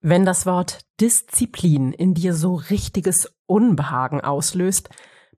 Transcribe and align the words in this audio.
Wenn 0.00 0.24
das 0.24 0.46
Wort 0.46 0.82
Disziplin 1.00 1.92
in 1.92 2.14
dir 2.14 2.32
so 2.32 2.54
richtiges 2.54 3.34
Unbehagen 3.46 4.20
auslöst, 4.20 4.90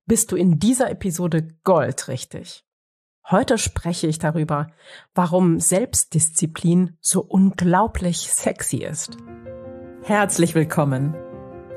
bist 0.05 0.33
du 0.33 0.37
in 0.37 0.59
dieser 0.59 0.91
Episode 0.91 1.49
goldrichtig. 1.65 2.63
Heute 3.31 3.57
spreche 3.57 4.07
ich 4.07 4.19
darüber, 4.19 4.67
warum 5.15 5.61
Selbstdisziplin 5.61 6.99
so 7.01 7.23
unglaublich 7.23 8.31
sexy 8.31 8.79
ist. 8.79 9.17
Herzlich 10.03 10.55
willkommen. 10.55 11.15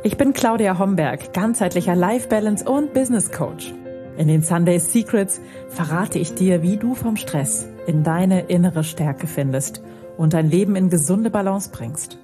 Ich 0.03 0.17
bin 0.17 0.33
Claudia 0.33 0.77
Homberg, 0.77 1.31
ganzheitlicher 1.33 1.95
Life 1.95 2.27
Balance 2.27 2.69
und 2.69 2.93
Business 2.93 3.31
Coach. 3.31 3.73
In 4.17 4.27
den 4.27 4.41
Sunday 4.41 4.79
Secrets 4.79 5.39
verrate 5.69 6.19
ich 6.19 6.35
dir, 6.35 6.61
wie 6.63 6.75
du 6.75 6.95
vom 6.95 7.15
Stress 7.15 7.65
in 7.87 8.03
deine 8.03 8.41
innere 8.47 8.83
Stärke 8.83 9.27
findest 9.27 9.81
und 10.17 10.33
dein 10.33 10.49
Leben 10.49 10.75
in 10.75 10.89
gesunde 10.89 11.29
Balance 11.29 11.69
bringst. 11.71 12.17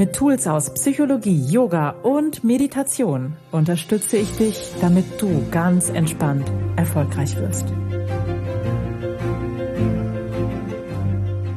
Mit 0.00 0.14
Tools 0.14 0.46
aus 0.46 0.72
Psychologie, 0.72 1.44
Yoga 1.44 1.90
und 1.90 2.42
Meditation 2.42 3.36
unterstütze 3.52 4.16
ich 4.16 4.34
dich, 4.34 4.72
damit 4.80 5.20
du 5.20 5.46
ganz 5.50 5.90
entspannt 5.90 6.50
erfolgreich 6.76 7.36
wirst. 7.36 7.66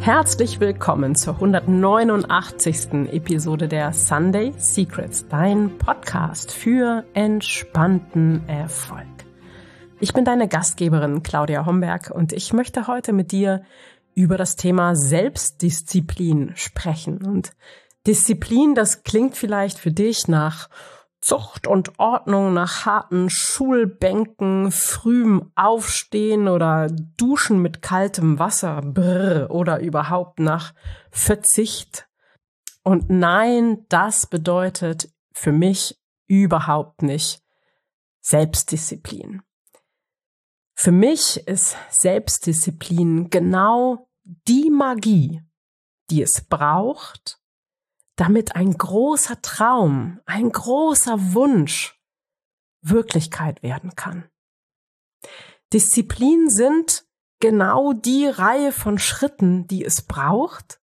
Herzlich 0.01 0.59
willkommen 0.59 1.15
zur 1.15 1.35
189. 1.35 3.13
Episode 3.13 3.69
der 3.69 3.93
Sunday 3.93 4.51
Secrets, 4.57 5.25
dein 5.29 5.77
Podcast 5.77 6.51
für 6.51 7.05
entspannten 7.13 8.45
Erfolg. 8.49 9.07
Ich 10.01 10.11
bin 10.11 10.25
deine 10.25 10.49
Gastgeberin 10.49 11.23
Claudia 11.23 11.65
Homberg 11.65 12.11
und 12.13 12.33
ich 12.33 12.51
möchte 12.51 12.87
heute 12.87 13.13
mit 13.13 13.31
dir 13.31 13.63
über 14.15 14.37
das 14.37 14.57
Thema 14.57 14.95
Selbstdisziplin 14.95 16.51
sprechen 16.55 17.25
und 17.25 17.53
Disziplin, 18.05 18.75
das 18.75 19.03
klingt 19.03 19.37
vielleicht 19.37 19.79
für 19.79 19.91
dich 19.91 20.27
nach 20.27 20.69
Zucht 21.21 21.67
und 21.67 21.99
Ordnung, 21.99 22.53
nach 22.53 22.85
harten 22.85 23.29
Schulbänken, 23.29 24.71
frühem 24.71 25.53
Aufstehen 25.55 26.49
oder 26.49 26.87
Duschen 26.87 27.61
mit 27.61 27.81
kaltem 27.81 28.39
Wasser, 28.39 28.81
brr, 28.81 29.47
oder 29.49 29.79
überhaupt 29.79 30.39
nach 30.39 30.73
Verzicht. 31.11 32.09
Und 32.83 33.09
nein, 33.09 33.85
das 33.87 34.27
bedeutet 34.27 35.13
für 35.31 35.53
mich 35.53 35.97
überhaupt 36.27 37.03
nicht 37.03 37.41
Selbstdisziplin. 38.19 39.43
Für 40.75 40.91
mich 40.91 41.47
ist 41.47 41.77
Selbstdisziplin 41.89 43.29
genau 43.29 44.09
die 44.23 44.69
Magie, 44.69 45.41
die 46.09 46.21
es 46.21 46.45
braucht, 46.49 47.39
damit 48.15 48.55
ein 48.55 48.73
großer 48.73 49.41
Traum, 49.41 50.19
ein 50.25 50.51
großer 50.51 51.33
Wunsch 51.33 51.99
Wirklichkeit 52.81 53.63
werden 53.63 53.95
kann. 53.95 54.29
Disziplin 55.71 56.49
sind 56.49 57.05
genau 57.39 57.93
die 57.93 58.27
Reihe 58.27 58.71
von 58.71 58.99
Schritten, 58.99 59.67
die 59.67 59.83
es 59.83 60.01
braucht, 60.01 60.79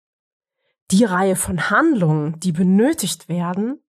die 0.91 1.03
Reihe 1.03 1.35
von 1.35 1.69
Handlungen, 1.69 2.39
die 2.39 2.51
benötigt 2.51 3.27
werden, 3.27 3.83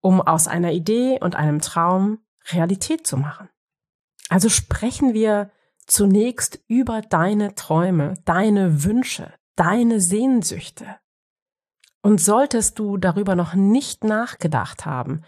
um 0.00 0.20
aus 0.20 0.46
einer 0.46 0.72
Idee 0.72 1.18
und 1.20 1.34
einem 1.34 1.60
Traum 1.60 2.20
Realität 2.52 3.06
zu 3.06 3.16
machen. 3.16 3.48
Also 4.28 4.48
sprechen 4.48 5.14
wir 5.14 5.50
zunächst 5.86 6.60
über 6.68 7.00
deine 7.00 7.54
Träume, 7.54 8.14
deine 8.24 8.84
Wünsche, 8.84 9.32
deine 9.56 10.00
Sehnsüchte. 10.00 10.98
Und 12.02 12.20
solltest 12.20 12.78
du 12.78 12.96
darüber 12.96 13.34
noch 13.34 13.54
nicht 13.54 14.04
nachgedacht 14.04 14.86
haben, 14.86 15.22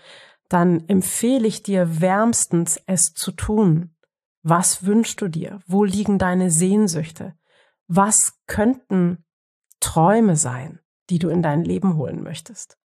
dann 0.49 0.89
empfehle 0.89 1.47
ich 1.47 1.63
dir 1.63 2.01
wärmstens, 2.01 2.81
es 2.87 3.13
zu 3.15 3.33
tun. 3.33 3.95
Was 4.43 4.85
wünschst 4.85 5.21
du 5.21 5.29
dir? 5.29 5.61
Wo 5.67 5.85
liegen 5.85 6.19
deine 6.19 6.51
Sehnsüchte? 6.51 7.35
Was 7.87 8.39
könnten 8.47 9.25
Träume 9.81 10.37
sein, 10.37 10.81
die 11.09 11.19
du 11.19 11.29
in 11.29 11.43
dein 11.43 11.65
Leben 11.65 11.97
holen 11.97 12.23
möchtest? 12.23 12.79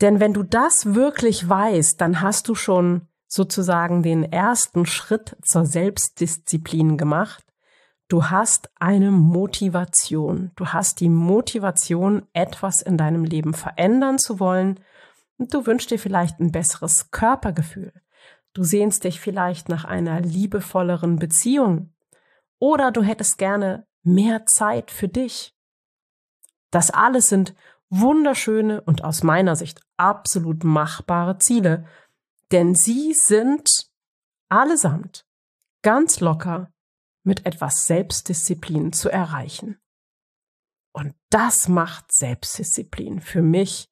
Denn 0.00 0.20
wenn 0.20 0.34
du 0.34 0.42
das 0.42 0.94
wirklich 0.94 1.48
weißt, 1.48 2.00
dann 2.00 2.20
hast 2.20 2.48
du 2.48 2.54
schon 2.54 3.08
sozusagen 3.28 4.02
den 4.02 4.24
ersten 4.24 4.86
Schritt 4.86 5.36
zur 5.42 5.64
Selbstdisziplin 5.64 6.96
gemacht 6.96 7.45
Du 8.08 8.30
hast 8.30 8.70
eine 8.76 9.10
Motivation. 9.10 10.52
Du 10.54 10.66
hast 10.66 11.00
die 11.00 11.08
Motivation, 11.08 12.26
etwas 12.32 12.80
in 12.80 12.96
deinem 12.96 13.24
Leben 13.24 13.52
verändern 13.52 14.18
zu 14.18 14.38
wollen. 14.38 14.78
Du 15.38 15.66
wünschst 15.66 15.90
dir 15.90 15.98
vielleicht 15.98 16.38
ein 16.38 16.52
besseres 16.52 17.10
Körpergefühl. 17.10 17.92
Du 18.52 18.62
sehnst 18.62 19.02
dich 19.04 19.20
vielleicht 19.20 19.68
nach 19.68 19.84
einer 19.84 20.20
liebevolleren 20.20 21.16
Beziehung. 21.16 21.92
Oder 22.60 22.92
du 22.92 23.02
hättest 23.02 23.38
gerne 23.38 23.86
mehr 24.02 24.46
Zeit 24.46 24.92
für 24.92 25.08
dich. 25.08 25.52
Das 26.70 26.92
alles 26.92 27.28
sind 27.28 27.54
wunderschöne 27.90 28.80
und 28.82 29.02
aus 29.02 29.24
meiner 29.24 29.56
Sicht 29.56 29.80
absolut 29.96 30.62
machbare 30.62 31.38
Ziele, 31.38 31.86
denn 32.52 32.74
sie 32.74 33.14
sind 33.14 33.88
allesamt 34.48 35.26
ganz 35.82 36.20
locker 36.20 36.70
mit 37.26 37.44
etwas 37.44 37.84
Selbstdisziplin 37.86 38.92
zu 38.92 39.10
erreichen. 39.10 39.78
Und 40.92 41.14
das 41.28 41.68
macht 41.68 42.12
Selbstdisziplin 42.12 43.20
für 43.20 43.42
mich 43.42 43.90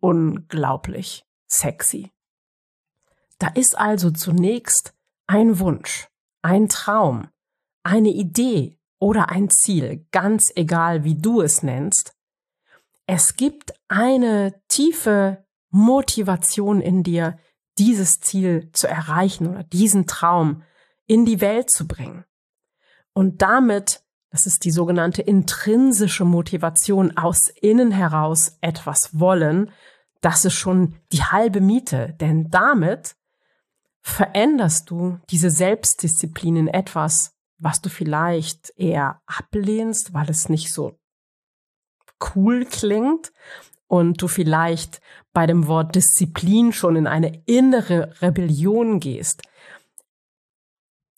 unglaublich 0.00 1.24
sexy. 1.48 2.12
Da 3.38 3.48
ist 3.48 3.76
also 3.76 4.10
zunächst 4.10 4.94
ein 5.26 5.58
Wunsch, 5.58 6.08
ein 6.42 6.68
Traum, 6.68 7.28
eine 7.82 8.10
Idee 8.10 8.78
oder 9.00 9.30
ein 9.30 9.50
Ziel, 9.50 10.06
ganz 10.12 10.52
egal 10.54 11.04
wie 11.04 11.16
du 11.16 11.40
es 11.40 11.62
nennst. 11.62 12.14
Es 13.06 13.36
gibt 13.36 13.72
eine 13.88 14.62
tiefe 14.68 15.44
Motivation 15.70 16.80
in 16.80 17.02
dir, 17.02 17.38
dieses 17.78 18.20
Ziel 18.20 18.70
zu 18.72 18.86
erreichen 18.86 19.48
oder 19.48 19.64
diesen 19.64 20.06
Traum 20.06 20.62
in 21.06 21.24
die 21.24 21.40
Welt 21.40 21.70
zu 21.70 21.88
bringen. 21.88 22.24
Und 23.14 23.40
damit, 23.40 24.02
das 24.30 24.46
ist 24.46 24.64
die 24.64 24.70
sogenannte 24.70 25.22
intrinsische 25.22 26.24
Motivation 26.24 27.16
aus 27.16 27.48
innen 27.48 27.92
heraus 27.92 28.58
etwas 28.60 29.18
wollen, 29.18 29.70
das 30.20 30.44
ist 30.44 30.54
schon 30.54 30.96
die 31.12 31.22
halbe 31.22 31.60
Miete, 31.60 32.14
denn 32.20 32.50
damit 32.50 33.16
veränderst 34.00 34.90
du 34.90 35.18
diese 35.30 35.50
Selbstdisziplin 35.50 36.56
in 36.56 36.68
etwas, 36.68 37.34
was 37.58 37.80
du 37.80 37.88
vielleicht 37.88 38.72
eher 38.76 39.22
ablehnst, 39.26 40.12
weil 40.12 40.28
es 40.28 40.48
nicht 40.48 40.72
so 40.72 40.98
cool 42.34 42.64
klingt 42.64 43.32
und 43.86 44.20
du 44.20 44.28
vielleicht 44.28 45.00
bei 45.32 45.46
dem 45.46 45.66
Wort 45.66 45.94
Disziplin 45.94 46.72
schon 46.72 46.96
in 46.96 47.06
eine 47.06 47.42
innere 47.46 48.14
Rebellion 48.20 49.00
gehst 49.00 49.42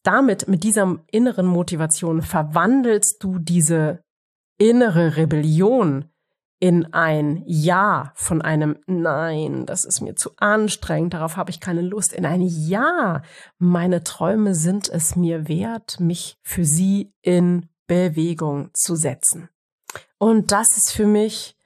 damit, 0.07 0.49
mit 0.49 0.65
dieser 0.65 0.99
inneren 1.11 1.47
Motivation, 1.47 2.23
verwandelst 2.23 3.23
du 3.23 3.39
diese 3.39 4.01
innere 4.59 5.17
Rebellion 5.17 6.07
in 6.59 6.93
ein 6.95 7.43
Ja 7.47 8.13
von 8.15 8.41
einem 8.41 8.79
Nein, 8.87 9.67
das 9.67 9.85
ist 9.85 10.01
mir 10.01 10.17
zu 10.17 10.31
anstrengend, 10.37 11.15
darauf 11.15 11.37
habe 11.37 11.51
ich 11.51 11.61
keine 11.61 11.83
Lust, 11.83 12.13
in 12.13 12.25
ein 12.25 12.41
Ja, 12.41 13.23
meine 13.59 14.03
Träume 14.03 14.55
sind 14.55 14.89
es 14.89 15.17
mir 15.17 15.49
wert, 15.49 16.01
mich 16.01 16.39
für 16.43 16.65
sie 16.65 17.13
in 17.21 17.69
Bewegung 17.87 18.71
zu 18.73 18.97
setzen. 18.97 19.51
Und 20.19 20.51
das 20.51 20.77
ist 20.77 20.93
für 20.93 21.07
mich, 21.07 21.57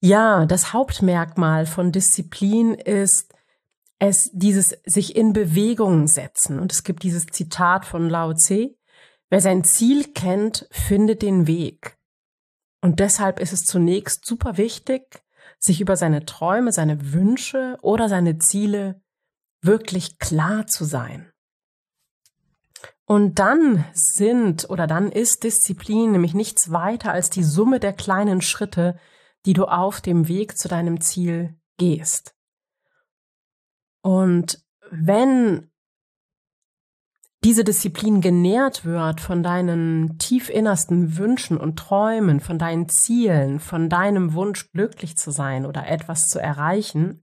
ja, 0.00 0.46
das 0.46 0.72
Hauptmerkmal 0.72 1.66
von 1.66 1.92
Disziplin 1.92 2.74
ist, 2.74 3.34
es 3.98 4.30
dieses 4.32 4.76
sich 4.84 5.16
in 5.16 5.32
Bewegung 5.32 6.06
setzen. 6.06 6.58
Und 6.58 6.72
es 6.72 6.84
gibt 6.84 7.02
dieses 7.02 7.26
Zitat 7.26 7.84
von 7.84 8.08
Lao 8.08 8.34
Tse, 8.34 8.76
wer 9.28 9.40
sein 9.40 9.64
Ziel 9.64 10.12
kennt, 10.12 10.68
findet 10.70 11.22
den 11.22 11.46
Weg. 11.46 11.98
Und 12.80 13.00
deshalb 13.00 13.40
ist 13.40 13.52
es 13.52 13.64
zunächst 13.64 14.24
super 14.24 14.56
wichtig, 14.56 15.22
sich 15.58 15.80
über 15.80 15.96
seine 15.96 16.24
Träume, 16.24 16.70
seine 16.70 17.12
Wünsche 17.12 17.76
oder 17.82 18.08
seine 18.08 18.38
Ziele 18.38 19.02
wirklich 19.60 20.18
klar 20.18 20.66
zu 20.68 20.84
sein. 20.84 21.32
Und 23.04 23.38
dann 23.38 23.84
sind 23.94 24.70
oder 24.70 24.86
dann 24.86 25.10
ist 25.10 25.42
Disziplin 25.42 26.12
nämlich 26.12 26.34
nichts 26.34 26.70
weiter 26.70 27.10
als 27.10 27.30
die 27.30 27.42
Summe 27.42 27.80
der 27.80 27.94
kleinen 27.94 28.42
Schritte, 28.42 28.98
die 29.46 29.54
du 29.54 29.64
auf 29.64 30.00
dem 30.00 30.28
Weg 30.28 30.58
zu 30.58 30.68
deinem 30.68 31.00
Ziel 31.00 31.58
gehst. 31.78 32.37
Und 34.02 34.62
wenn 34.90 35.70
diese 37.44 37.62
Disziplin 37.62 38.20
genährt 38.20 38.84
wird 38.84 39.20
von 39.20 39.42
deinen 39.42 40.18
tief 40.18 40.50
innersten 40.50 41.16
Wünschen 41.18 41.56
und 41.56 41.78
Träumen, 41.78 42.40
von 42.40 42.58
deinen 42.58 42.88
Zielen, 42.88 43.60
von 43.60 43.88
deinem 43.88 44.34
Wunsch 44.34 44.70
glücklich 44.72 45.16
zu 45.16 45.30
sein 45.30 45.64
oder 45.64 45.86
etwas 45.86 46.26
zu 46.26 46.40
erreichen, 46.40 47.22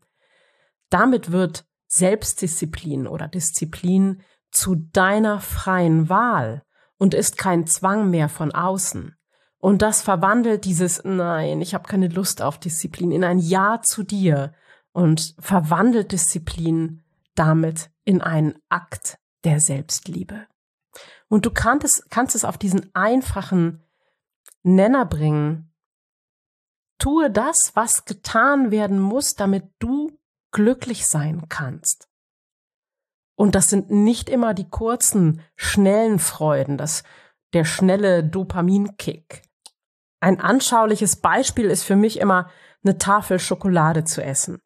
damit 0.89 1.31
wird 1.31 1.65
Selbstdisziplin 1.87 3.07
oder 3.07 3.27
Disziplin 3.27 4.21
zu 4.51 4.75
deiner 4.75 5.41
freien 5.41 6.07
Wahl 6.07 6.63
und 6.97 7.13
ist 7.13 7.37
kein 7.37 7.67
Zwang 7.67 8.09
mehr 8.09 8.29
von 8.29 8.53
außen. 8.53 9.15
Und 9.57 9.81
das 9.81 10.01
verwandelt 10.01 10.63
dieses 10.63 11.03
Nein, 11.03 11.59
ich 11.59 11.73
habe 11.73 11.89
keine 11.89 12.07
Lust 12.07 12.41
auf 12.41 12.59
Disziplin 12.59 13.11
in 13.11 13.23
ein 13.23 13.39
Ja 13.39 13.81
zu 13.81 14.03
dir 14.03 14.53
und 14.95 15.35
verwandelt 15.39 16.13
Disziplin 16.13 17.03
damit 17.35 17.91
in 18.05 18.21
einen 18.21 18.57
Akt 18.69 19.19
der 19.43 19.59
Selbstliebe. 19.59 20.47
Und 21.27 21.45
du 21.45 21.51
kannst 21.51 21.85
es, 21.85 22.07
kannst 22.09 22.33
es 22.33 22.45
auf 22.45 22.57
diesen 22.57 22.95
einfachen 22.95 23.83
Nenner 24.63 25.05
bringen. 25.05 25.73
Tue 26.97 27.29
das, 27.29 27.75
was 27.75 28.05
getan 28.05 28.71
werden 28.71 29.01
muss, 29.01 29.35
damit 29.35 29.65
du 29.79 30.17
glücklich 30.51 31.07
sein 31.07 31.49
kannst. 31.49 32.07
Und 33.35 33.53
das 33.53 33.69
sind 33.69 33.91
nicht 33.91 34.29
immer 34.29 34.53
die 34.53 34.69
kurzen, 34.69 35.41
schnellen 35.57 36.19
Freuden, 36.19 36.77
das, 36.77 37.03
der 37.51 37.65
schnelle 37.65 38.23
Dopaminkick. 38.23 39.41
Ein 40.21 40.39
anschauliches 40.39 41.17
Beispiel 41.17 41.65
ist 41.65 41.83
für 41.83 41.97
mich 41.97 42.17
immer 42.17 42.49
eine 42.81 42.97
Tafel 42.97 43.39
Schokolade 43.39 44.05
zu 44.05 44.23
essen. 44.23 44.61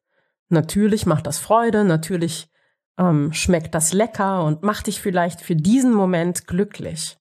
Natürlich 0.49 1.05
macht 1.05 1.27
das 1.27 1.39
Freude, 1.39 1.83
natürlich 1.85 2.51
ähm, 2.97 3.31
schmeckt 3.33 3.73
das 3.73 3.93
lecker 3.93 4.43
und 4.43 4.63
macht 4.63 4.87
dich 4.87 5.01
vielleicht 5.01 5.41
für 5.41 5.55
diesen 5.55 5.93
Moment 5.93 6.47
glücklich. 6.47 7.17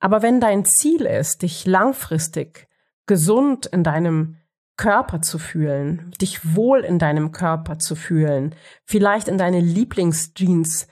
Aber 0.00 0.20
wenn 0.20 0.40
dein 0.40 0.64
Ziel 0.64 1.02
ist, 1.02 1.42
dich 1.42 1.64
langfristig 1.64 2.68
gesund 3.06 3.66
in 3.66 3.84
deinem 3.84 4.36
Körper 4.76 5.22
zu 5.22 5.38
fühlen, 5.38 6.10
dich 6.20 6.56
wohl 6.56 6.80
in 6.80 6.98
deinem 6.98 7.30
Körper 7.30 7.78
zu 7.78 7.94
fühlen, 7.94 8.54
vielleicht 8.84 9.28
in 9.28 9.38
deine 9.38 9.60
Lieblingsjeans 9.60 10.88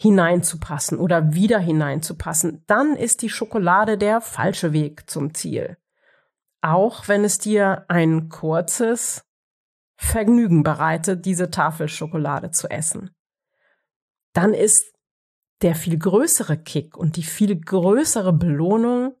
hineinzupassen 0.00 0.98
oder 0.98 1.34
wieder 1.34 1.58
hineinzupassen, 1.58 2.64
dann 2.66 2.96
ist 2.96 3.20
die 3.20 3.28
Schokolade 3.28 3.98
der 3.98 4.22
falsche 4.22 4.72
Weg 4.72 5.10
zum 5.10 5.34
Ziel. 5.34 5.76
Auch 6.62 7.08
wenn 7.08 7.24
es 7.24 7.38
dir 7.38 7.84
ein 7.88 8.30
kurzes, 8.30 9.25
Vergnügen 9.96 10.62
bereitet, 10.62 11.24
diese 11.24 11.50
Tafel 11.50 11.88
Schokolade 11.88 12.50
zu 12.50 12.68
essen. 12.68 13.10
Dann 14.32 14.52
ist 14.52 14.92
der 15.62 15.74
viel 15.74 15.98
größere 15.98 16.58
Kick 16.58 16.96
und 16.96 17.16
die 17.16 17.22
viel 17.22 17.58
größere 17.58 18.32
Belohnung 18.32 19.14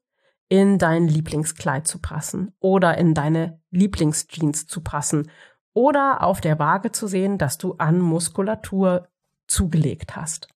in 0.48 0.78
dein 0.78 1.08
Lieblingskleid 1.08 1.86
zu 1.86 2.00
passen 2.00 2.54
oder 2.60 2.98
in 2.98 3.14
deine 3.14 3.60
Lieblingsjeans 3.70 4.66
zu 4.66 4.82
passen 4.82 5.30
oder 5.72 6.22
auf 6.22 6.40
der 6.40 6.58
Waage 6.58 6.92
zu 6.92 7.06
sehen, 7.06 7.38
dass 7.38 7.58
du 7.58 7.74
an 7.74 8.00
Muskulatur 8.00 9.08
zugelegt 9.46 10.16
hast. 10.16 10.48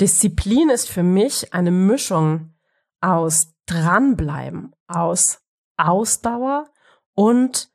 Disziplin 0.00 0.70
ist 0.70 0.88
für 0.88 1.02
mich 1.02 1.52
eine 1.52 1.70
Mischung 1.70 2.54
aus 3.00 3.54
dranbleiben, 3.66 4.74
aus 4.86 5.42
Ausdauer 5.76 6.70
und 7.14 7.71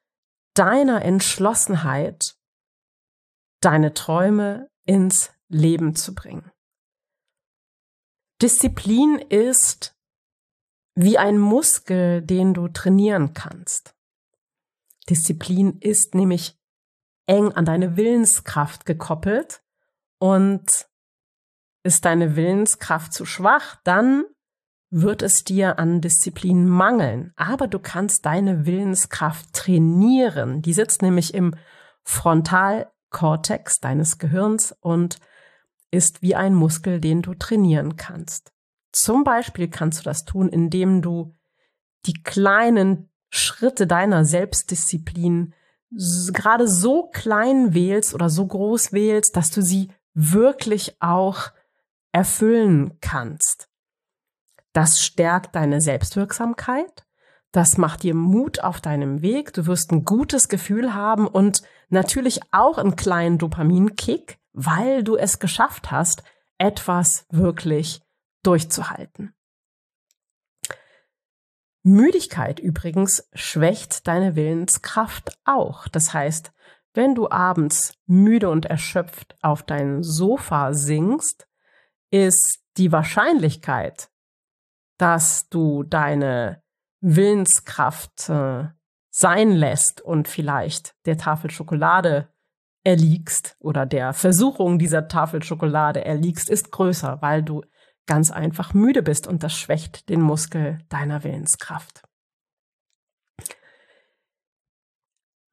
deiner 0.58 1.04
Entschlossenheit, 1.04 2.36
deine 3.62 3.94
Träume 3.94 4.70
ins 4.86 5.32
Leben 5.50 5.96
zu 5.96 6.16
bringen. 6.16 6.52
Disziplin 8.42 9.20
ist 9.20 9.96
wie 10.96 11.18
ein 11.18 11.38
Muskel, 11.38 12.22
den 12.22 12.54
du 12.54 12.68
trainieren 12.68 13.34
kannst. 13.34 13.96
Disziplin 15.10 15.78
ist 15.80 16.16
nämlich 16.16 16.58
eng 17.28 17.52
an 17.52 17.66
deine 17.66 17.96
Willenskraft 17.98 18.86
gekoppelt 18.86 19.62
und 20.20 20.88
ist 21.84 22.06
deine 22.06 22.36
Willenskraft 22.36 23.14
zu 23.14 23.26
schwach, 23.26 23.78
dann 23.84 24.26
wird 24.90 25.22
es 25.22 25.44
dir 25.44 25.80
an 25.80 26.02
Disziplin 26.02 26.68
mangeln. 26.68 27.34
Aber 27.36 27.68
du 27.68 27.80
kannst 27.80 28.26
deine 28.26 28.66
Willenskraft 28.66 29.54
trainieren. 29.54 30.62
Die 30.62 30.74
sitzt 30.74 31.02
nämlich 31.02 31.34
im 31.34 31.56
Frontalkortex 32.04 33.80
deines 33.80 34.18
Gehirns 34.18 34.76
und 34.80 35.20
ist 35.92 36.22
wie 36.22 36.36
ein 36.36 36.54
Muskel, 36.54 37.00
den 37.00 37.22
du 37.22 37.34
trainieren 37.34 37.96
kannst. 37.98 38.52
Zum 38.92 39.24
Beispiel 39.24 39.70
kannst 39.70 40.00
du 40.00 40.04
das 40.04 40.26
tun, 40.26 40.50
indem 40.50 41.02
du 41.02 41.36
die 42.06 42.24
kleinen 42.24 43.10
Schritte 43.30 43.88
deiner 43.88 44.26
Selbstdisziplin 44.26 45.54
gerade 45.90 46.68
so 46.68 47.10
klein 47.14 47.74
wählst 47.74 48.14
oder 48.14 48.30
so 48.30 48.46
groß 48.46 48.94
wählst, 48.94 49.36
dass 49.36 49.52
du 49.52 49.62
sie 49.62 49.90
wirklich 50.14 51.02
auch 51.02 51.52
erfüllen 52.12 52.98
kannst. 53.02 53.67
Das 54.78 55.02
stärkt 55.02 55.56
deine 55.56 55.82
Selbstwirksamkeit. 55.82 57.08
Das 57.52 57.80
macht 57.80 58.04
dir 58.04 58.14
Mut 58.14 58.60
auf 58.60 58.80
deinem 58.80 59.24
Weg. 59.24 59.52
Du 59.54 59.66
wirst 59.66 59.92
ein 59.92 60.06
gutes 60.06 60.50
Gefühl 60.50 60.94
haben 60.94 61.26
und 61.26 61.64
natürlich 61.90 62.42
auch 62.52 62.78
einen 62.78 62.96
kleinen 62.96 63.40
Dopaminkick, 63.40 64.38
weil 64.54 65.04
du 65.04 65.16
es 65.16 65.40
geschafft 65.40 65.90
hast, 65.90 66.22
etwas 66.60 67.26
wirklich 67.32 68.02
durchzuhalten. 68.44 69.34
Müdigkeit 71.82 72.60
übrigens 72.60 73.28
schwächt 73.34 74.08
deine 74.08 74.36
Willenskraft 74.36 75.40
auch. 75.44 75.88
Das 75.88 76.14
heißt, 76.14 76.52
wenn 76.94 77.16
du 77.16 77.32
abends 77.32 77.96
müde 78.06 78.52
und 78.52 78.68
erschöpft 78.68 79.38
auf 79.42 79.64
dein 79.64 80.04
Sofa 80.04 80.76
singst, 80.76 81.48
ist 82.12 82.60
die 82.78 82.92
Wahrscheinlichkeit, 82.92 84.12
dass 84.98 85.50
du 85.50 85.84
deine 85.84 86.62
Willenskraft 87.02 88.30
äh, 88.30 88.66
sein 89.10 89.52
lässt 89.52 90.02
und 90.02 90.28
vielleicht 90.28 90.96
der 91.06 91.18
Tafel 91.18 91.52
Schokolade 91.52 92.30
erliegst 92.84 93.58
oder 93.60 93.86
der 93.86 94.14
Versuchung 94.14 94.80
dieser 94.80 95.08
Tafel 95.08 95.44
Schokolade 95.44 96.06
erliegst, 96.06 96.50
ist 96.50 96.72
größer, 96.72 97.22
weil 97.22 97.44
du 97.44 97.64
ganz 98.06 98.32
einfach 98.32 98.74
müde 98.74 99.04
bist 99.04 99.28
und 99.28 99.44
das 99.44 99.54
schwächt 99.54 100.08
den 100.10 100.22
Muskel 100.22 100.80
deiner 100.90 101.24
Willenskraft. 101.24 102.04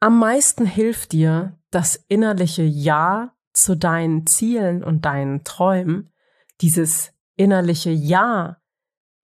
Am 0.01 0.19
meisten 0.19 0.67
hilft 0.67 1.13
dir 1.13 1.59
das 1.71 1.97
innerliche 1.97 2.63
Ja 2.63 3.35
zu 3.53 3.77
deinen 3.77 4.27
Zielen 4.27 4.85
und 4.85 5.05
deinen 5.05 5.45
Träumen, 5.45 6.13
dieses 6.61 7.13
innerliche 7.37 7.91
Ja 7.91 8.61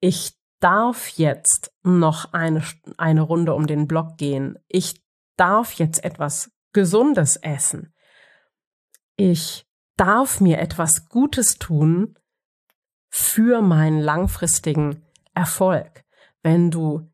ich 0.00 0.33
darf 0.61 1.09
jetzt 1.11 1.73
noch 1.83 2.33
eine, 2.33 2.62
eine 2.97 3.23
Runde 3.23 3.54
um 3.54 3.66
den 3.66 3.87
Block 3.87 4.16
gehen. 4.19 4.59
Ich 4.69 5.02
darf 5.37 5.73
jetzt 5.75 6.04
etwas 6.04 6.50
Gesundes 6.73 7.37
essen. 7.37 7.95
Ich 9.16 9.66
darf 9.97 10.40
mir 10.40 10.59
etwas 10.59 11.09
Gutes 11.09 11.59
tun 11.59 12.19
für 13.09 13.61
meinen 13.61 14.00
langfristigen 14.00 15.02
Erfolg. 15.35 16.04
Wenn 16.42 16.71
du 16.71 17.11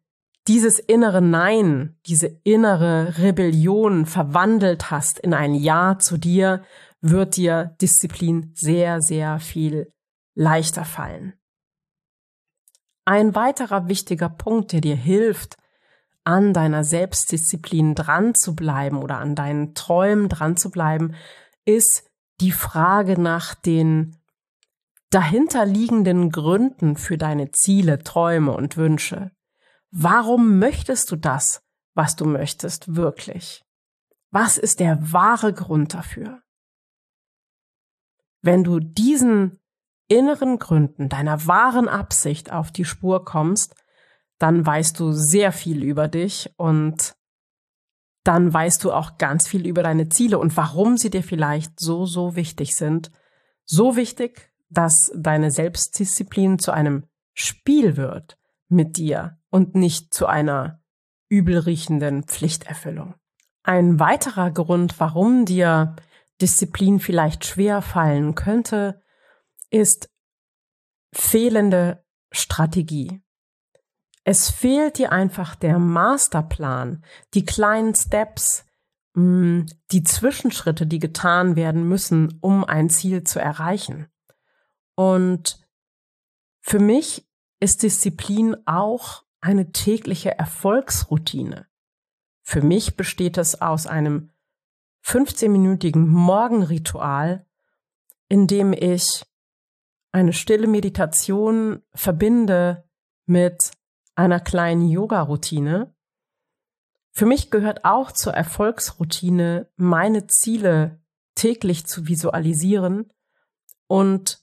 dieses 0.47 0.79
innere 0.79 1.21
Nein, 1.23 1.97
diese 2.07 2.29
innere 2.45 3.19
Rebellion 3.19 4.07
verwandelt 4.07 4.91
hast 4.91 5.19
in 5.19 5.35
ein 5.35 5.55
Ja 5.55 5.99
zu 5.99 6.17
dir, 6.17 6.63
wird 7.01 7.37
dir 7.37 7.77
Disziplin 7.81 8.53
sehr, 8.55 9.01
sehr 9.01 9.41
viel 9.41 9.93
leichter 10.35 10.85
fallen. 10.85 11.35
Ein 13.09 13.37
weiterer 13.37 13.89
wichtiger 13.89 14.29
Punkt, 14.29 14.73
der 14.73 14.81
dir 14.81 14.97
hilft, 14.97 15.57
an 16.25 16.53
deiner 16.53 16.83
Selbstdisziplin 16.83 17.95
dran 17.95 18.35
zu 18.35 18.57
bleiben 18.57 18.99
oder 18.99 19.19
an 19.19 19.37
deinen 19.37 19.75
Träumen 19.75 20.29
dran 20.29 20.57
zu 20.57 20.73
bleiben, 20.73 21.15
ist 21.65 22.11
die 22.41 22.51
Frage 22.51 23.19
nach 23.21 23.55
den 23.55 24.17
dahinterliegenden 25.11 26.31
Gründen 26.31 26.97
für 26.97 27.17
deine 27.17 27.53
Ziele, 27.53 28.03
Träume 28.03 28.53
und 28.53 28.77
Wünsche. 28.77 29.31
Warum 29.93 30.59
möchtest 30.59 31.13
du 31.13 31.17
das, 31.17 31.63
was 31.95 32.17
du 32.17 32.25
möchtest, 32.25 32.97
wirklich? 32.97 33.65
Was 34.33 34.59
ist 34.59 34.81
der 34.81 35.13
wahre 35.13 35.53
Grund 35.53 35.95
dafür? 35.95 36.43
Wenn 38.43 38.65
du 38.65 38.81
diesen 38.81 39.61
inneren 40.09 40.59
Gründen, 40.59 41.09
deiner 41.09 41.47
wahren 41.47 41.89
Absicht 41.89 42.53
auf 42.53 42.71
die 42.71 42.85
Spur 42.85 43.25
kommst, 43.25 43.75
dann 44.39 44.65
weißt 44.65 44.99
du 45.01 45.13
sehr 45.13 45.53
viel 45.53 45.83
über 45.83 46.09
dich 46.09 46.53
und 46.57 47.17
dann 48.23 48.53
weißt 48.53 48.83
du 48.85 48.93
auch 48.93 49.19
ganz 49.19 49.47
viel 49.47 49.67
über 49.67 49.83
deine 49.83 50.09
Ziele 50.09 50.39
und 50.39 50.57
warum 50.57 50.97
sie 50.97 51.11
dir 51.11 51.23
vielleicht 51.23 51.79
so, 51.79 52.07
so 52.07 52.37
wichtig 52.37 52.77
sind, 52.77 53.11
So 53.69 53.97
wichtig, 53.97 54.53
dass 54.71 55.13
deine 55.17 55.51
Selbstdisziplin 55.51 56.61
zu 56.61 56.71
einem 56.71 57.05
Spiel 57.35 57.97
wird 57.97 58.39
mit 58.69 58.97
dir 58.97 59.39
und 59.51 59.75
nicht 59.75 60.15
zu 60.15 60.27
einer 60.27 60.81
übelriechenden 61.29 62.23
Pflichterfüllung. 62.23 63.15
Ein 63.65 63.99
weiterer 63.99 64.53
Grund, 64.53 65.01
warum 65.01 65.45
dir 65.45 65.97
Disziplin 66.41 67.01
vielleicht 67.01 67.45
schwer 67.45 67.83
fallen 67.83 68.37
könnte, 68.37 69.03
ist 69.71 70.11
fehlende 71.13 72.05
Strategie. 72.33 73.23
Es 74.25 74.51
fehlt 74.51 74.99
dir 74.99 75.13
einfach 75.13 75.55
der 75.55 75.79
Masterplan, 75.79 77.05
die 77.35 77.45
kleinen 77.45 77.95
Steps, 77.95 78.65
mm, 79.15 79.63
die 79.93 80.03
Zwischenschritte, 80.03 80.87
die 80.87 80.99
getan 80.99 81.55
werden 81.55 81.89
müssen, 81.89 82.39
um 82.41 82.65
ein 82.65 82.91
Ziel 82.91 83.23
zu 83.23 83.39
erreichen. 83.39 84.09
Und 84.97 85.65
für 86.61 86.81
mich 86.81 87.29
ist 87.61 87.83
Disziplin 87.83 88.57
auch 88.67 89.25
eine 89.41 89.71
tägliche 89.71 90.37
Erfolgsroutine. 90.37 91.67
Für 92.43 92.63
mich 92.63 92.97
besteht 92.97 93.39
es 93.39 93.61
aus 93.61 93.87
einem 93.87 94.31
15-minütigen 95.05 96.07
Morgenritual, 96.07 97.47
in 98.29 98.49
dem 98.49 98.73
ich 98.73 99.25
eine 100.17 100.33
stille 100.33 100.67
Meditation 100.67 101.83
verbinde 101.93 102.89
mit 103.27 103.73
einer 104.15 104.41
kleinen 104.41 104.89
Yoga-Routine. 104.89 105.95
Für 107.13 107.27
mich 107.27 107.51
gehört 107.51 107.85
auch 107.85 108.13
zur 108.13 108.33
Erfolgsroutine, 108.33 109.71
meine 109.77 110.27
Ziele 110.27 111.03
täglich 111.35 111.87
zu 111.87 112.09
visualisieren 112.09 113.13
und 113.89 114.43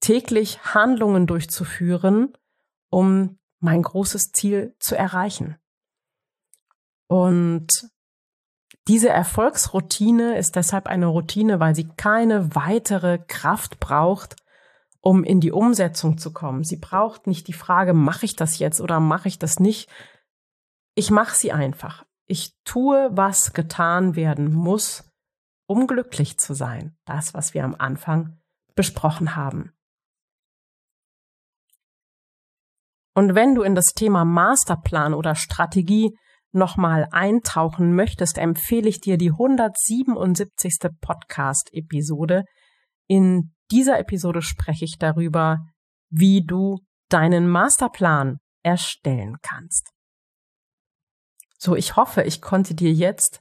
täglich 0.00 0.74
Handlungen 0.74 1.28
durchzuführen, 1.28 2.36
um 2.90 3.38
mein 3.60 3.82
großes 3.82 4.32
Ziel 4.32 4.74
zu 4.80 4.96
erreichen. 4.96 5.56
Und 7.06 7.88
diese 8.88 9.10
Erfolgsroutine 9.10 10.36
ist 10.36 10.56
deshalb 10.56 10.88
eine 10.88 11.06
Routine, 11.06 11.60
weil 11.60 11.76
sie 11.76 11.86
keine 11.96 12.56
weitere 12.56 13.18
Kraft 13.18 13.78
braucht, 13.78 14.41
um 15.02 15.24
in 15.24 15.40
die 15.40 15.52
Umsetzung 15.52 16.16
zu 16.16 16.32
kommen. 16.32 16.64
Sie 16.64 16.76
braucht 16.76 17.26
nicht 17.26 17.48
die 17.48 17.52
Frage, 17.52 17.92
mache 17.92 18.24
ich 18.24 18.36
das 18.36 18.58
jetzt 18.58 18.80
oder 18.80 19.00
mache 19.00 19.28
ich 19.28 19.38
das 19.38 19.58
nicht. 19.58 19.90
Ich 20.94 21.10
mache 21.10 21.34
sie 21.34 21.52
einfach. 21.52 22.06
Ich 22.26 22.54
tue, 22.64 23.10
was 23.12 23.52
getan 23.52 24.14
werden 24.14 24.54
muss, 24.54 25.10
um 25.66 25.88
glücklich 25.88 26.38
zu 26.38 26.54
sein. 26.54 26.96
Das, 27.04 27.34
was 27.34 27.52
wir 27.52 27.64
am 27.64 27.74
Anfang 27.76 28.38
besprochen 28.76 29.34
haben. 29.34 29.72
Und 33.14 33.34
wenn 33.34 33.54
du 33.54 33.62
in 33.62 33.74
das 33.74 33.92
Thema 33.94 34.24
Masterplan 34.24 35.14
oder 35.14 35.34
Strategie 35.34 36.16
nochmal 36.52 37.08
eintauchen 37.10 37.94
möchtest, 37.94 38.38
empfehle 38.38 38.88
ich 38.88 39.00
dir 39.00 39.18
die 39.18 39.30
177. 39.30 40.90
Podcast-Episode. 41.00 42.44
In 43.08 43.52
dieser 43.72 43.98
Episode 43.98 44.42
spreche 44.42 44.84
ich 44.84 44.98
darüber, 44.98 45.66
wie 46.10 46.44
du 46.44 46.78
deinen 47.08 47.48
Masterplan 47.48 48.38
erstellen 48.62 49.38
kannst. 49.42 49.90
So, 51.58 51.74
ich 51.74 51.96
hoffe, 51.96 52.22
ich 52.22 52.42
konnte 52.42 52.74
dir 52.74 52.92
jetzt 52.92 53.40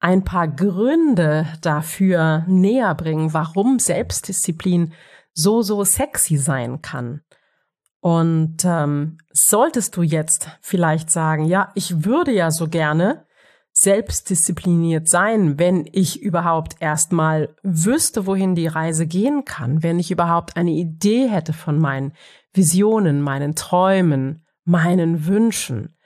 ein 0.00 0.24
paar 0.24 0.48
Gründe 0.48 1.46
dafür 1.60 2.44
näher 2.46 2.94
bringen, 2.94 3.32
warum 3.32 3.78
Selbstdisziplin 3.78 4.92
so, 5.32 5.62
so 5.62 5.84
sexy 5.84 6.36
sein 6.36 6.82
kann. 6.82 7.22
Und 8.00 8.64
ähm, 8.64 9.18
solltest 9.32 9.96
du 9.96 10.02
jetzt 10.02 10.50
vielleicht 10.60 11.10
sagen, 11.10 11.44
ja, 11.44 11.70
ich 11.74 12.04
würde 12.04 12.32
ja 12.32 12.50
so 12.50 12.68
gerne 12.68 13.26
selbstdiszipliniert 13.72 15.08
sein, 15.08 15.58
wenn 15.58 15.88
ich 15.90 16.20
überhaupt 16.20 16.76
erstmal 16.80 17.54
wüsste, 17.62 18.26
wohin 18.26 18.54
die 18.54 18.66
Reise 18.66 19.06
gehen 19.06 19.44
kann, 19.44 19.82
wenn 19.82 19.98
ich 19.98 20.10
überhaupt 20.10 20.56
eine 20.56 20.72
Idee 20.72 21.28
hätte 21.28 21.52
von 21.52 21.78
meinen 21.78 22.12
Visionen, 22.52 23.22
meinen 23.22 23.54
Träumen, 23.54 24.44
meinen 24.64 25.26
Wünschen. 25.26 25.96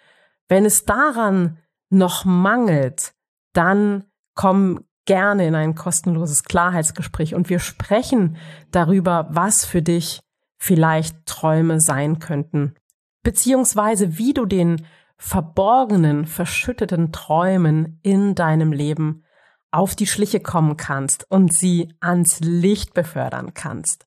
Wenn 0.49 0.65
es 0.65 0.85
daran 0.85 1.59
noch 1.91 2.25
mangelt, 2.25 3.15
dann 3.53 4.05
komm 4.35 4.85
gerne 5.07 5.47
in 5.47 5.55
ein 5.55 5.75
kostenloses 5.75 6.45
Klarheitsgespräch 6.45 7.35
und 7.35 7.49
wir 7.49 7.59
sprechen 7.59 8.37
darüber, 8.71 9.29
was 9.31 9.65
für 9.65 9.83
dich 9.83 10.21
vielleicht 10.59 11.27
Träume 11.27 11.81
sein 11.81 12.19
könnten, 12.19 12.75
beziehungsweise 13.23 14.19
wie 14.19 14.35
du 14.35 14.47
den 14.47 14.87
verborgenen, 15.17 16.27
verschütteten 16.27 17.13
Träumen 17.13 18.01
in 18.03 18.35
deinem 18.35 18.73
Leben 18.73 19.25
auf 19.71 19.95
die 19.95 20.07
Schliche 20.07 20.41
kommen 20.41 20.77
kannst 20.77 21.31
und 21.31 21.53
sie 21.53 21.95
ans 22.01 22.41
Licht 22.41 22.95
befördern 22.95 23.55
kannst. 23.55 24.07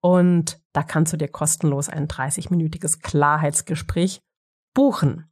und 0.00 0.60
da 0.72 0.82
kannst 0.82 1.12
du 1.12 1.16
dir 1.16 1.28
kostenlos 1.28 1.88
ein 1.88 2.08
30-minütiges 2.08 3.00
Klarheitsgespräch 3.00 4.20
buchen. 4.74 5.30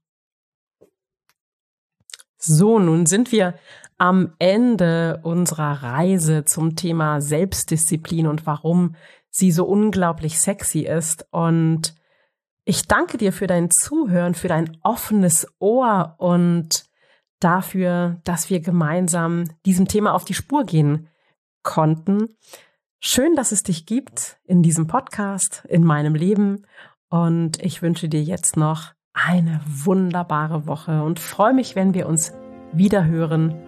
So, 2.38 2.79
nun 2.79 3.07
sind 3.07 3.33
wir 3.33 3.55
am 3.99 4.35
Ende 4.38 5.21
unserer 5.25 5.83
Reise 5.83 6.45
zum 6.45 6.76
Thema 6.76 7.21
Selbstdisziplin 7.21 8.28
und 8.28 8.47
warum 8.47 8.95
sie 9.28 9.50
so 9.50 9.64
unglaublich 9.64 10.40
sexy 10.40 10.81
ist. 10.81 11.26
Und 11.31 11.95
ich 12.64 12.87
danke 12.87 13.19
dir 13.19 13.33
für 13.33 13.49
dein 13.49 13.71
Zuhören, 13.71 14.35
für 14.35 14.49
dein 14.49 14.78
offenes 14.83 15.47
Ohr 15.59 16.14
und 16.19 16.85
dafür, 17.40 18.21
dass 18.25 18.50
wir 18.50 18.61
gemeinsam 18.61 19.45
diesem 19.67 19.88
Thema 19.88 20.14
auf 20.14 20.25
die 20.25 20.35
Spur 20.35 20.64
gehen 20.64 21.09
konnten. 21.62 22.28
Schön, 23.00 23.35
dass 23.37 23.52
es 23.52 23.62
dich 23.62 23.85
gibt 23.85 24.38
in 24.45 24.62
diesem 24.62 24.87
Podcast, 24.87 25.64
in 25.69 25.85
meinem 25.85 26.14
Leben. 26.14 26.67
Und 27.11 27.62
ich 27.62 27.83
wünsche 27.83 28.09
dir 28.09 28.23
jetzt 28.23 28.57
noch 28.57 28.93
eine 29.12 29.61
wunderbare 29.67 30.67
Woche 30.67 31.02
und 31.02 31.19
freue 31.19 31.55
mich, 31.55 31.75
wenn 31.75 31.95
wir 31.95 32.09
uns 32.09 32.33
wieder 32.73 33.05
hören 33.05 33.68